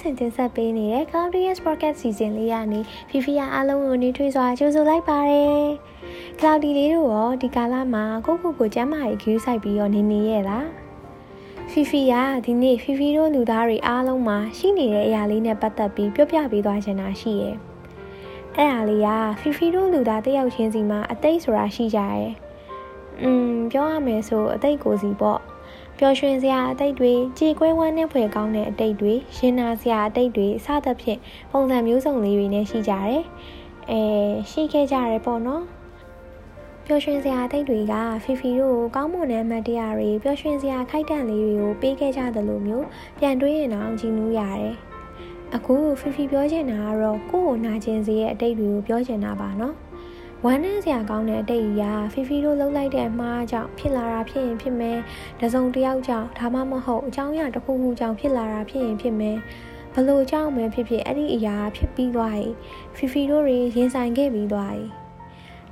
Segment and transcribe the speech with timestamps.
[0.00, 5.64] ဆင်တင်ဆက်ပေးနေတဲ့ Cloudius Podcast Season လေးရနေဖီဖီယာအားလုံးကိုနေထွေးစွာကြိုဆိုလိုက်ပါတယ်။
[6.38, 10.66] Cloudy လေးတို့ရောဒီကာလမှာကိုကိုကိုကျမ်းမာရေးဂရုစိုက်ပြီးတော့နေနေရဲ့လား။
[11.70, 17.56] ဖီဖီယာဒီနေ့ဖီဖီတို့လူသားတွေအားလုံးမှာရှိနေတဲ့အရာလေးနဲ့ပတ်သက်ပြီးပြောပြပေးသွားချင်တာရှိရဲ့။
[18.56, 19.08] အဲ့ဒါလေးက
[19.40, 22.32] ဖီဖီတို့လူသားတယောက်ချင်းစီမှာအသိဆိုတာရှိကြရဲ့။
[23.22, 25.40] อืมပြောရမယ်ဆိုအသိကိုစီပေါ့။
[26.02, 31.20] ပျော်ရွှင်စရာအတိတ်တွေကြေကွဲဝမ်းနဲ့ဖွယ်ကောင်းတဲ့အတိတ်တွေရင်နာစရာအတိတ်တွေစသဖြင့်
[31.52, 33.22] ပုံစံမျိုးစုံလေးတွေနဲ့ရှိကြတယ်။
[33.90, 34.00] အဲ
[34.50, 35.62] ရှိခဲ့ကြတယ်ပေါ့နော်။
[36.86, 37.94] ပျော်ရွှင်စရာအတိတ်တွေက
[38.24, 42.86] ဖီဖီတို့ကိုကောင်းမွန်တဲ့အမတ်တရားတွေပျော်ရွှင်စရာခိုက်တန့်လေးတွေကိုပေးခဲ့ကြတယ်လို့မျိုး
[43.18, 44.74] ပြန်တွေးရင်တော့ကြည်နူးရတယ်။
[45.54, 49.76] အခုဖီဖီပြောချင်တာကတော့ကိုယ့်ကိုနာကျင်စေရဲ့အတိတ်တွေကိုပြောချင်တာပါနော်။
[50.46, 54.98] ဝမ်းနည်းစရာကောင်းတဲ့အတိတ်အရာဖီဖီတို့လှုပ်လိုက်တဲ့အမှားကြောင့်ဖြစ်လာတာဖြစ်ရင်ဖြစ်မယ်။
[55.40, 59.36] တစုံတစ်ယောက်ကြောင့်ဒါမှမဟုတ်အကြောင်းအရာတစ်ခုခုကြောင့်ဖြစ်လာတာဖြစ်ရင်ဖြစ်မယ်။
[59.94, 62.52] ဘလို့ကြောင့်ပဲဖြစ်ဖြစ်အဲ့ဒီအရာဖြစ်ပြီးသွားရင်
[62.96, 64.88] ဖီဖီတို့တွေရင်ဆိုင်ခဲ့ပြီးသွားရင်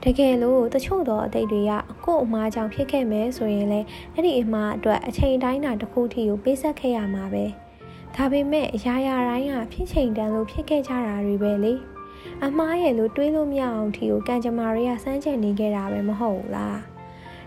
[0.02, 1.72] တကယ်လို့တချို့သောအတိတ်တွေက
[2.04, 7.44] ကို့အမှားကြောင့်ဖြစ်ခဲ့မယ်ဆိုရင်လည်းအဲ့ဒီအမှားအတွက်အချိန်တိုင်းတာတစ်ခုထိကိုပေးဆက်ခဲ့ရမှာပဲ။
[8.16, 11.74] ဒါပေမဲ့အရာရာတိုင်းကဖြစ်ချိန်တန်လို့ဖြစ်ခဲ့ကြတာတွေပဲလေ။
[12.44, 16.78] အမားရဲ့လို့တွေးလို့မရအောင်ထီကိုကံကြမ္မာတွေကစမ်းချင်နေခဲ့တာပဲမဟုတ်ဘူးလား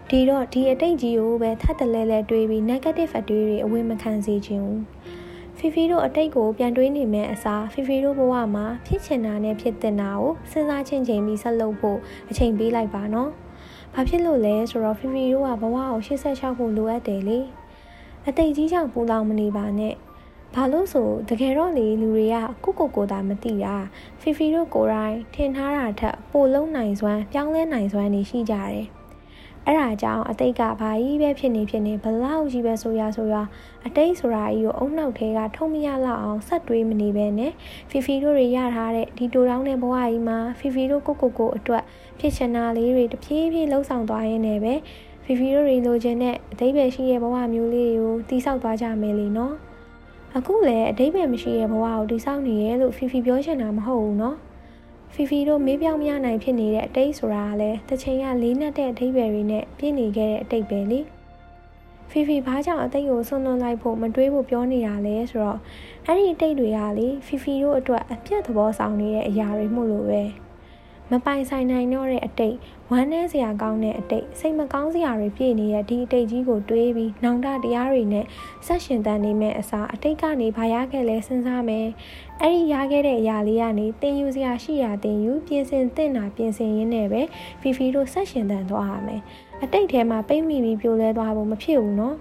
[0.10, 4.82] ဒီတော့ဒီအတိတ်ကြီးကိုပဲထပ်တလဲလဲတွေးပြီး negative အတွေးတွေအဝေးမခံစေချင်ဘူး
[5.58, 12.00] ဖီဖီတို့အတိတ်ကိုပြန်တွေးနေမဲ့အစားဖီဖီတို့ဘဝမှာဖြစ်ချင်တာနဲ့ဖြစ်တင်တာကိုစဉ်းစားချင်းချင်းပြီးဆက်လုပ်ဖို့
[12.30, 13.30] အချိန်ပေးလိုက်ပါနော်။
[13.94, 17.40] ဘာဖြစ်လို့လဲဆိုတော့ဖီဖီတို့ကဘဝကိုရှေ့ဆက်လျှောက်ဖို့လိုအပ်တယ်လေ။
[18.28, 19.96] အတိတ်ကြီးကြောင့်ပူလောင်မနေပါနဲ့။
[20.56, 23.76] ဘာလို့ဆိုတကယ်တော့လေလူတွေကကိုကိုကိုသာမသိတာ
[24.22, 28.86] ဖီဖီတို့ကိုယ်တိုင်ထင်ထားတာထက်ပိုလုံးနိုင်စွမ်းပြောင်းလဲနိုင်စွမ်းနေရှိကြတယ်
[29.66, 33.36] အဲ့ဒါကြောင့်အတိတ်ကဘာကြီးပဲဖြစ်နေဖြစ်နေဘလောက်ကြီးပဲဆိုရဆိုရ
[33.86, 37.52] အတိတ်ဆိုတာကြီးကိုအုံနောက်ထဲကထုံမရလောက်အောင်ဆက်တွေးမနေပဲနဲ့
[37.90, 41.84] ဖီဖီတို့တွေရထားတဲ့ဒီတိုတောင်းတဲ့ဘဝကြီးမှာဖီဖီတို့ကိုကိုကိုအတွက်
[42.20, 44.74] ဖြစ်ချင်တာလေးတွေတဖြည်းဖြည်းလှုပ်ဆောင်သွားရင်းနဲ့ပဲ
[45.24, 49.56] ဖီဖီတို့တွေလိုချင်တဲ့အသေးပဲရှိတဲ့ဘဝမျိုးလေးတွေကိုတိဆောက်သွားကြမယ်လေနော်
[50.38, 54.38] အခုလည်းအတိတ်ပဲမရှိတဲ့ဘဝကိုတည်ဆောက်နေရလို့ဖီဖီပြောချင်တာမဟုတ်ဘူးနော်
[55.14, 61.00] ဖီဖီတို့မေးပြောင်းမရနိုင်ဖြစ်နေတဲ့အတိတ်ဆိုတာကလည်းတစ်ချိန်ကလေးနက်တဲ့အတိတ်ပဲတွေနဲ့ပြည့်နေခဲ့တဲ့အတိတ်ပဲလေ
[62.12, 65.60] ဖီဖီဘာကြောင့်အတိတ်ကိုဆွန့်လွန်လိုက်ဖို့မတွေးဖို့ပြောနေတာလဲဆိုတော့
[66.08, 70.24] အဲ့ဒီအတိတ်တွေကလေဖီဖီတို့အတွက်အပြတ်သဘောဆောင်နေတဲ့အရာတွေမှုလို့ပဲ။
[71.12, 72.58] မပိုင်ဆိုင်နိုင်တော့တဲ့အတိတ်
[72.92, 78.26] ဝမ်းနည်းစရာကောင်းတဲ့အတိတ်စိတ်မကောင်းစရာတွေပြည့်နေတဲ့ဒီအတိတ်ကြီးကိုတွေးပြီးနောင်တတရားတွေနဲ့
[78.66, 81.88] ဆက်ရှင်တန်နေမဲ့အစားအတိတ်ကနေဘာရခဲ့လဲစဉ်းစားမယ်
[82.42, 87.22] အဲ့ဒီရခဲ့တဲ့အရာလေးကနေတင်ယူစရာရှိရာတင်ယူပြင်ဆင်သင့်တာပြင်ဆင်ရင်းနဲ့ပဲ
[87.62, 89.22] ဖီဖီတို့ဆက်ရှင်တန်သွားရမယ်
[89.64, 92.18] အတိတ်ထဲမှာပိတ်မိပြီးပြိုလဲသွားဖို့မဖြစ်ဘူးနော်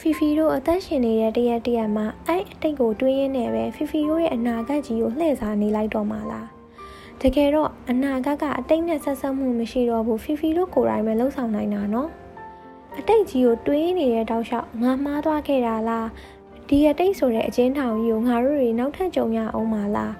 [0.00, 6.51] ဖီဖီတို့အသက်ရှင်နေတဲ့တရက်တရက်မှာအဲ့အတိတ်ကိုတွေးရင်းနဲ့ပဲဖီဖီတို့ရဲ့အနာဂတ်ကြီးကိုလှည့်စားနေလိုက်တော့မှာလား
[7.22, 12.08] တကယ်တော့အနာဂတ်ကအတိတ်နဲ့ဆက်ဆက်မှုမရှိတော့ဘူးဖီဖီတို့ကိုယ်တိုင်ပဲလှုပ်ဆောင်နိုင်တာနော်
[12.98, 16.08] အတိတ်ကြီးကိုတွေးနေတဲ့တောက်လျှောက်ငါမှားသွားခဲ့တာလား
[16.68, 20.12] ဒီအတိတ်ဆိုတဲ့အချင်းထောင်ကြီးကိုငါတို့တွေနောက်ထပ်ကြုံရအောင်မလား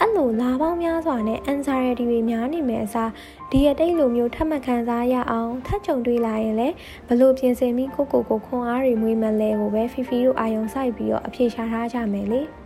[0.00, 3.10] အဲ့လိုလာပေါင်းများစွာနဲ့ anxiety တွေများနေမယ်အစား
[3.50, 6.74] ဒီအတိတ်လိုမျိုးထပ်မခံစားရအောင်ထပ်ကြုံတွေ့လာရင်လည်း
[7.08, 12.42] ဘလို့ပြင်ဆင်ပြီးကိုကိုကိုခွန်အားတွေမွေးမလဲကိုပဲဖီဖီတို့အာယုံစိုက်ပြီးတော့အပြေရှားထားကြမယ်လေ။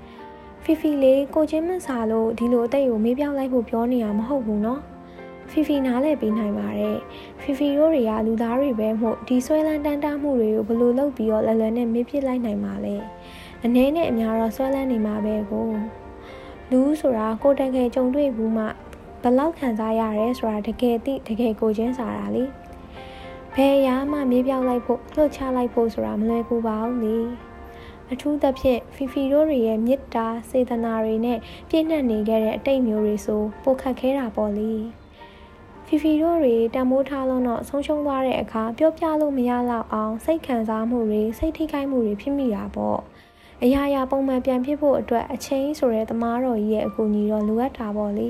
[0.66, 4.80] ဖီဖီလေးကိုချင်းမစားလို့ဒီလိုအသိကိုမေးပြောင်းလိုက်ဖို့ပြောနေရမဟုတ်ဘူးနော်
[5.50, 6.98] ဖီဖီနားလဲပေးနိုင်ပါတယ်
[7.40, 12.94] ဖီဖီတို့တွေကလူသားတွေပဲမို့ဒီဆွဲလန်းတန်းတားမှုတွေကိုဘယ်လိုလုပ်ပြီးတော့လလနဲ့မေးပြစ်လိုက်နိုင်မှာလဲ
[13.64, 15.68] အနည်းနဲ့အများတော့ဆွဲလန်းနေမှာပဲကို
[16.70, 18.64] လူဆိုတာကိုတကယ်ကြုံတွေ့ဘူးမှ
[19.22, 22.44] ဘလောက်ခံစားရရဲဆိုတာတကယ်သိတကယ်ကိုချင်းစားတာလေ
[23.54, 27.18] ဘယ်ရာမှမေးပြောင်းလိုက်ဖို့လှုပ်ချလိုက်ဖို့ဆိုတာမလွယ်ကူပါဘူးလေ
[28.12, 31.38] အထူးသဖြင့်ဖီဖီတို့တွေရဲ့မေတ္တာစေတနာတွေနဲ့
[31.68, 34.72] ပြည့်နှက်နေခဲ့တဲ့အတိတ်မျိုးတွေဆိုပိုခက်ခဲတာပေါ့လေ
[35.86, 42.98] ဖီဖီတို့တွေတံမိုးထားလို့တော့ဆုံးရှုံးသွားတဲ့အခါပြောပြလို့မရတော့အောင်စိတ်ခံစားမှုတွေစိတ်ထိခိုက်မှုတွေဖြစ်မိတာပေါ့
[43.62, 48.28] အရာရာပုံမှန်ပြန်ဖြစ်ဖို့အတွက်အချင်းဆိုတဲ့သမားတော်ကြီးရဲ့အကူအညီတော့လိုအပ်တာပေါ့လေ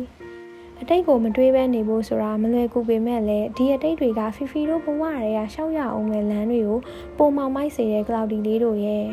[0.81, 6.79] အတိတ်ကိုမတွေးဘဲနေဖို့ဆိုတာမလွယ်ကူပေမဲ့လည်းဒီအတိတ်တွေကဖီဖီတို့ဘဝတွေကရှောက်ရအောင်မဲ့လမ်းတွေကို
[7.19, 9.07] ပုံမောင်မိုက်စေတဲ့ကလောက်ဒီလေးတို့ရဲ့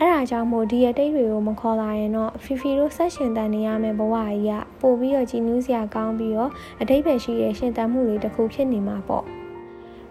[0.00, 6.50] အဲ့ဒါကြောင့်မို့ဒီအတိတ်တွေကိုမခေါ်လာရင်တော့ဖီဖီတို့ဆက်ရှင်တန်နေရမယ့်ဘဝကြီးကပို့ပြီးတော့ကြည်နူးစရာကောင်းပြီးတော့
[6.80, 9.24] အတိတ်ပဲရှိတဲ့ရှင်တန်မှုတွေတစ်ခုဖြစ်နေမှာပေါ့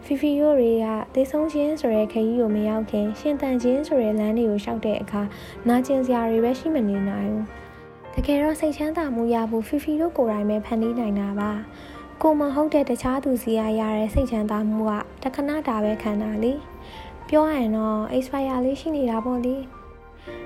[0.06, 5.22] ဖီဖီတို့တွေကသေဆုံးခြင်းဆိုတဲ့ခရီးကိုမရောက်ခင်ရှင်တန်ခြင်းဆိုတဲ့လမ်းတွေကိုရှောက်တဲ့အခါ
[5.68, 7.45] နာကျင်စရာတွေပဲရှိမနေနိုင်ဘူး
[8.16, 11.51] တကယ်တော့စိတ်ချမ်းသာမှုရဖို့ဖီဖီတို့ကိုယ်တိုင်ပဲဖန်တီးနိုင်တာပါ
[12.22, 14.92] ကိုမဟုတ်တဲ့တခြားသူစီရရတဲ့စိတ်ချမ်းသာမှုက
[15.24, 16.54] တခဏတာပဲခံတာလေ
[17.29, 19.57] ပြောရရင်တော့ expire လေးရှိနေတာပေါ့လေ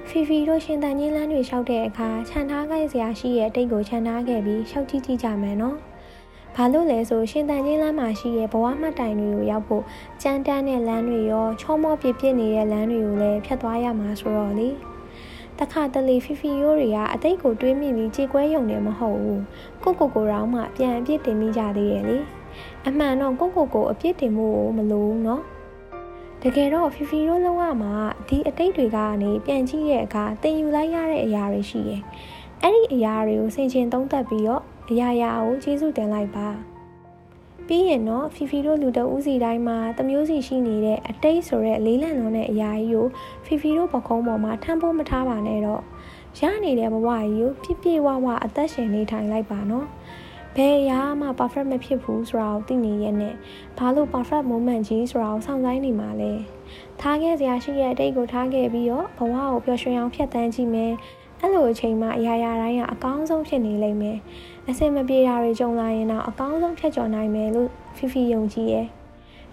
[0.10, 5.77] ဖီဖီတို့ရှင်တန်ကြီးလမ်းတွေလျှောက်တဲ့အခါခြံထားခဲ့စရာရှိရဲ့အတိတ်ကိုခြံထားခဲ့ပြီးရှောက်ကြည့်ကြည့်ကြမယ်နော်။
[6.56, 9.83] ဘာလို့လဲဆိုရှင်တန်ကြီးလမ်းမှာရှိရဲ့ဘဝမှတ်တိုင်တွေကိုရောက်ဖို့
[10.22, 14.69] ကြမ်းတမ်းတဲ့လမ်းတွေရောချောမောပြပြနေတဲ့လမ်းတွေကိုလည်းဖြတ်သွားရမှာဆိုတော့လေ။
[15.60, 19.42] တခါတလေဖီဖီယိုးတွေကအတိတ်ကိုတွေးမိပြီးကြေကွဲယုံနေမဟုတ်ဘူး။
[19.83, 22.18] ကိုကိုကိုရောင်းမှပြန်အပြစ်တင်မိကြသေးရဲ့လေ။
[22.88, 25.44] အမှန်တော့ကိုကိုကိုအပြစ်တင်မှုကိုမလိုဘူးနော်။
[26.48, 27.94] တကယ်တော့ဖီဖီတို့လုံးဝမှာ
[28.30, 32.02] ဒီအတိတ်တွေကနေပြန်ကြည့်တဲ့အခါတင်ယူလိုက်ရတဲ့အရာတွေရှိတယ်။
[32.64, 36.48] အဲ့ဒီအရာတွေကိုဆင်ခြင်သုံးသပ်ပြီးတော့အရာရာကိုကျေးဇူးတင်လိုက်ပါ။
[37.68, 43.08] ပြီးရင်တော့ဖီဖီတို့လူတအူးစီတိုင်းမှာတမျိုးစီရှိနေတဲ့အတိတ်ဆိုတဲ့လေးလံလုံးတဲ့အရာကြီးကို
[43.46, 45.82] ဖီဖီတို့ပကုံးပေါ်မှာထမ်းဖို့မထားပါနဲ့တော့
[46.40, 49.88] ရနေတဲ့ဘဝကြီးကိုပြည့်ပြည့်ဝဝအသက်ရှင်နေထိုင်လိုက်ပါနော်။
[50.56, 53.36] ဘယ်အရာမှ perfect မဖြစ်ဘူးဆိုတာကိုသိနေရဲ့နဲ့
[53.78, 56.31] ဘာလို့ perfect moment ကြီးဆိုတာကိုစောင့်ဆိုင်နေမှာလဲ
[57.00, 60.94] ထားခဲ့စရာရှိရဲ့အတိတ်ကိုထားခဲ့ပြီးတော့ဘဝကိုပျော်ရွှင်အောင်ဖြတ်သန်းကြည့်မယ်
[61.42, 64.18] အဲ့လိုအချိန်မှအရာရာတိုင်းကအကောင်းဆုံးဖြစ်နေလိမ့်မယ်
[64.69, 68.88] အစင်မပြေတာတွေကြုံလာရင်တော့အကောင်းဆုံးဖြတ်ကျော်နိုင်မယ်လို့ဖီဖီယုံကြည်ရဲ့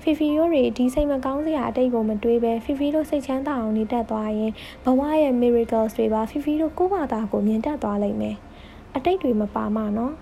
[0.03, 4.53] ဖီဖီတို့တွေဒီစိတ်မကောင်းစရာအတိတ်ကိုမတွေးပဲဖီဖီတို့စိတ်ချမ်းသာအောင်နေတတ်သွားရင်
[4.85, 8.37] ဘဝရဲ့ miracles တွေပါဖီဖီတို့ကိုယ့်ဘာသာကိုမြင်တတ်သွားလိမ့်မယ်
[8.97, 10.15] အတိတ်တွေမပါမှနော်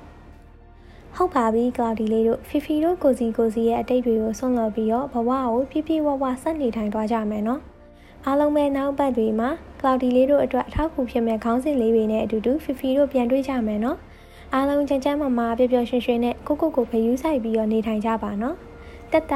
[1.16, 7.60] ဟုတ်ပါပြီကလောက်ဒီလေးတို့ဖီဖီတို့ကိုစီကိုစီရဲ့အတိတ်တွေကိုဆွန့်လွတ်ပြီးတော့ဘဝကိုပြည့်ပြည့်ဝဝဆက်နေထိုင်သွားကြမယ်နော်
[8.26, 9.48] အားလုံးပဲနောက်ပတ်တွေမှာ
[9.80, 13.98] ကလောက်ဒီလေးတို့အတွက်အထောက်အကူဖြစ်မဲ့ခေါင်းစဉ်လေးတွေနဲ့အတူတူဖီဖီတို့ပြန်တွေ့ကြမယ်နော်
[14.54, 18.56] အားလုံးချမ်းချမ်းမာမာပျော်ပျော်ရွှင်ရွှင်နဲ့ကိုကိုကိုဖယူးဆိုင်ပြီးတော့နေထိုင်ကြပါနော်
[19.12, 19.34] တတ